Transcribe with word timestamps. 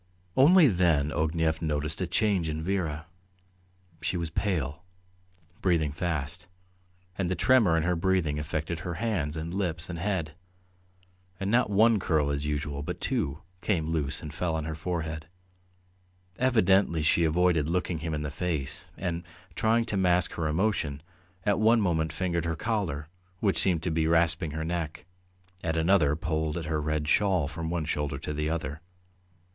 Only 0.35 0.67
then 0.67 1.11
Ognev 1.11 1.61
noticed 1.61 2.01
a 2.01 2.07
change 2.07 2.49
in 2.49 2.63
Vera. 2.63 3.05
She 4.01 4.17
was 4.17 4.31
pale, 4.31 4.81
breathing 5.61 5.91
fast, 5.91 6.47
and 7.19 7.29
the 7.29 7.35
tremor 7.35 7.77
in 7.77 7.83
her 7.83 7.95
breathing 7.95 8.39
affected 8.39 8.79
her 8.79 8.95
hands 8.95 9.37
and 9.37 9.53
lips 9.53 9.91
and 9.91 9.99
head, 9.99 10.31
and 11.39 11.51
not 11.51 11.69
one 11.69 11.99
curl 11.99 12.31
as 12.31 12.47
usual, 12.47 12.81
but 12.81 12.99
two, 12.99 13.43
came 13.61 13.91
loose 13.91 14.23
and 14.23 14.33
fell 14.33 14.55
on 14.55 14.63
her 14.65 14.73
forehead.... 14.73 15.27
Evidently 16.39 17.03
she 17.03 17.23
avoided 17.23 17.69
looking 17.69 17.99
him 17.99 18.15
in 18.15 18.23
the 18.23 18.31
face, 18.31 18.89
and, 18.97 19.21
trying 19.53 19.85
to 19.85 19.97
mask 19.97 20.31
her 20.31 20.47
emotion, 20.47 21.03
at 21.45 21.59
one 21.59 21.79
moment 21.79 22.11
fingered 22.11 22.45
her 22.45 22.55
collar, 22.55 23.07
which 23.39 23.59
seemed 23.59 23.83
to 23.83 23.91
be 23.91 24.07
rasping 24.07 24.49
her 24.49 24.65
neck, 24.65 25.05
at 25.63 25.77
another 25.77 26.15
pulled 26.15 26.65
her 26.65 26.81
red 26.81 27.07
shawl 27.07 27.47
from 27.47 27.69
one 27.69 27.85
shoulder 27.85 28.17
to 28.17 28.33
the 28.33 28.49
other. 28.49 28.81